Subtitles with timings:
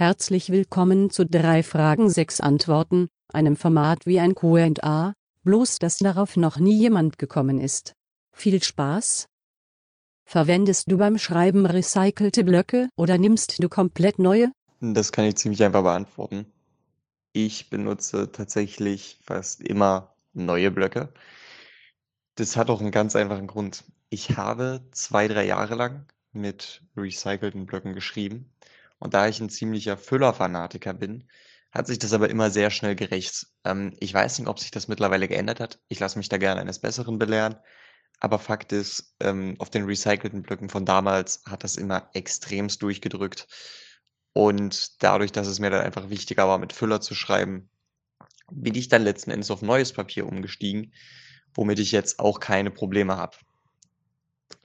[0.00, 6.38] Herzlich willkommen zu drei Fragen sechs Antworten, einem Format wie ein Q&A, bloß dass darauf
[6.38, 7.92] noch nie jemand gekommen ist.
[8.32, 9.26] Viel Spaß!
[10.24, 14.50] Verwendest du beim Schreiben recycelte Blöcke oder nimmst du komplett neue?
[14.80, 16.46] Das kann ich ziemlich einfach beantworten.
[17.34, 21.12] Ich benutze tatsächlich fast immer neue Blöcke.
[22.36, 23.84] Das hat auch einen ganz einfachen Grund.
[24.08, 28.50] Ich habe zwei, drei Jahre lang mit recycelten Blöcken geschrieben
[29.00, 31.28] und da ich ein ziemlicher Füller-Fanatiker bin,
[31.72, 33.46] hat sich das aber immer sehr schnell gerecht.
[33.64, 35.80] Ähm, ich weiß nicht, ob sich das mittlerweile geändert hat.
[35.88, 37.56] Ich lasse mich da gerne eines Besseren belehren.
[38.20, 43.48] Aber Fakt ist, ähm, auf den recycelten Blöcken von damals hat das immer extremst durchgedrückt.
[44.34, 47.70] Und dadurch, dass es mir dann einfach wichtiger war, mit Füller zu schreiben,
[48.52, 50.92] bin ich dann letzten Endes auf neues Papier umgestiegen,
[51.54, 53.36] womit ich jetzt auch keine Probleme habe.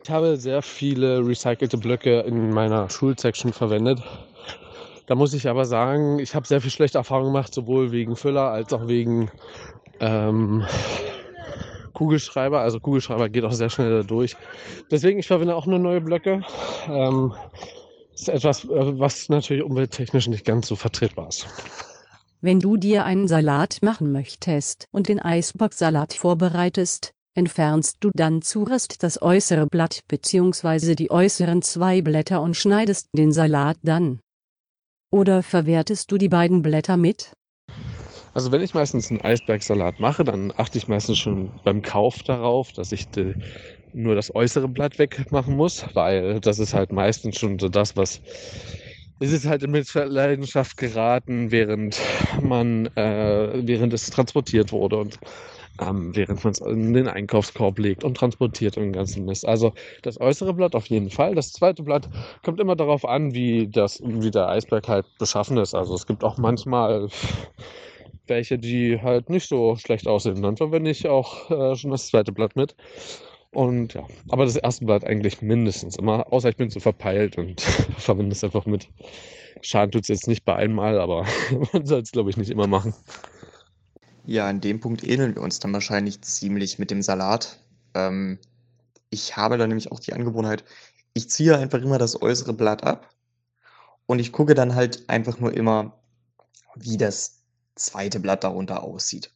[0.05, 4.03] Ich habe sehr viele recycelte Blöcke in meiner Schulsection verwendet.
[5.07, 8.51] Da muss ich aber sagen, ich habe sehr viel schlechte Erfahrungen gemacht, sowohl wegen Füller
[8.51, 9.31] als auch wegen
[9.99, 10.63] ähm,
[11.93, 12.59] Kugelschreiber.
[12.59, 14.35] Also Kugelschreiber geht auch sehr schnell durch.
[14.91, 16.43] Deswegen, ich verwende auch nur neue Blöcke.
[16.87, 17.34] Ähm,
[18.13, 21.47] ist etwas, äh, was natürlich umwelttechnisch nicht ganz so vertretbar ist.
[22.41, 29.03] Wenn du dir einen Salat machen möchtest und den Eisbocksalat vorbereitest, entfernst du dann zuerst
[29.03, 30.95] das äußere Blatt bzw.
[30.95, 34.19] die äußeren zwei Blätter und schneidest den Salat dann.
[35.11, 37.33] Oder verwertest du die beiden Blätter mit?
[38.33, 42.73] Also wenn ich meistens einen Eisbergsalat mache, dann achte ich meistens schon beim Kauf darauf,
[42.73, 43.33] dass ich die,
[43.93, 48.21] nur das äußere Blatt wegmachen muss, weil das ist halt meistens schon so das, was
[49.21, 51.97] es ist halt in Mitleidenschaft geraten, während
[52.41, 55.17] man, äh, während es transportiert wurde und
[55.81, 59.48] ähm, während man es in den Einkaufskorb legt und transportiert und den ganzen Mist.
[59.48, 59.73] Also
[60.04, 61.35] das äußere Blatt auf jeden Fall.
[61.35, 62.09] Das zweite Blatt
[62.43, 65.73] kommt immer darauf an, wie, das, wie der Eisberg halt beschaffen ist.
[65.73, 67.07] Also es gibt auch manchmal
[68.28, 70.41] welche, die halt nicht so schlecht aussehen.
[70.41, 72.75] Dann verwende ich auch äh, schon das zweite Blatt mit.
[73.52, 77.62] Und ja, aber das erste Blatt eigentlich mindestens immer, außer ich bin zu verpeilt und
[77.97, 78.90] verwende es einfach mit.
[79.62, 81.25] Schaden tut es jetzt nicht bei einmal, aber
[81.74, 82.94] man soll es, glaube ich, nicht immer machen.
[84.28, 87.59] Ja, an dem Punkt ähneln wir uns dann wahrscheinlich ziemlich mit dem Salat.
[87.94, 88.40] Ähm,
[89.09, 90.63] ich habe da nämlich auch die Angewohnheit,
[91.13, 93.09] ich ziehe einfach immer das äußere Blatt ab
[94.08, 96.00] und ich gucke dann halt einfach nur immer,
[96.75, 97.44] wie das
[97.75, 99.31] zweite Blatt darunter aussieht.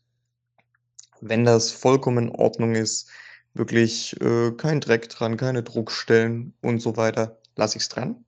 [1.22, 3.10] Wenn das vollkommen in Ordnung ist,
[3.54, 8.26] wirklich äh, kein Dreck dran, keine Druckstellen und so weiter, lasse ich es dran.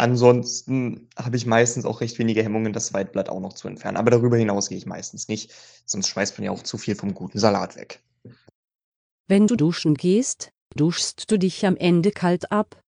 [0.00, 3.98] Ansonsten habe ich meistens auch recht wenige Hemmungen, das Weitblatt auch noch zu entfernen.
[3.98, 5.52] Aber darüber hinaus gehe ich meistens nicht,
[5.84, 8.02] sonst schmeißt man ja auch zu viel vom guten Salat weg.
[9.28, 12.82] Wenn du duschen gehst, duschst du dich am Ende kalt ab?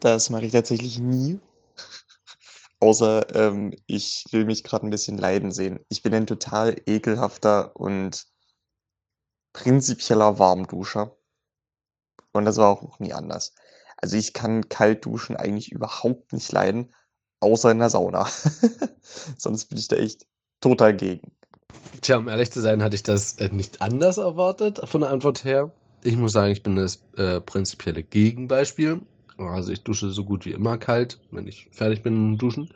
[0.00, 1.40] Das mache ich tatsächlich nie.
[2.80, 5.80] Außer ähm, ich will mich gerade ein bisschen leiden sehen.
[5.88, 8.26] Ich bin ein total ekelhafter und
[9.54, 11.16] prinzipieller Warmduscher.
[12.32, 13.54] Und das war auch nie anders.
[14.02, 16.92] Also ich kann kalt duschen eigentlich überhaupt nicht leiden,
[17.40, 18.26] außer in der Sauna.
[19.38, 20.26] Sonst bin ich da echt
[20.60, 21.32] total gegen.
[22.00, 25.44] Tja, um ehrlich zu sein, hatte ich das äh, nicht anders erwartet von der Antwort
[25.44, 25.70] her.
[26.02, 29.00] Ich muss sagen, ich bin das äh, prinzipielle Gegenbeispiel.
[29.38, 32.70] Also ich dusche so gut wie immer kalt, wenn ich fertig bin mit Duschen.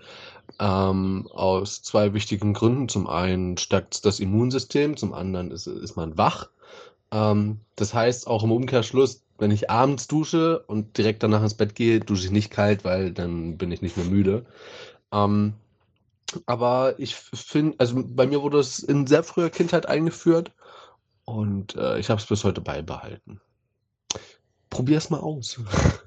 [0.60, 2.88] Ähm, aus zwei wichtigen Gründen.
[2.88, 6.50] Zum einen stärkt es das Immunsystem, zum anderen ist, ist man wach.
[7.10, 11.74] Ähm, das heißt auch im Umkehrschluss, wenn ich abends dusche und direkt danach ins Bett
[11.74, 14.46] gehe, dusche ich nicht kalt, weil dann bin ich nicht mehr müde.
[15.12, 15.54] Ähm,
[16.46, 20.52] aber ich finde, also bei mir wurde es in sehr früher Kindheit eingeführt
[21.24, 23.40] und äh, ich habe es bis heute beibehalten.
[24.70, 25.60] Probier es mal aus.